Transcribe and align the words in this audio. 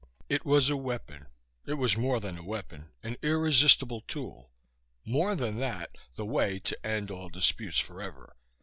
It 0.29 0.43
was 0.45 0.67
a 0.71 0.75
weapon. 0.75 1.27
It 1.67 1.75
was 1.75 1.95
more 1.95 2.19
than 2.19 2.35
a 2.39 2.43
weapon, 2.43 2.89
an 3.03 3.17
irresistable 3.21 4.01
tool 4.07 4.49
more 5.05 5.35
than 5.35 5.59
that, 5.59 5.95
the 6.15 6.25
way 6.25 6.57
to 6.57 6.83
end 6.83 7.11
all 7.11 7.29
disputes 7.29 7.77
forever. 7.77 8.35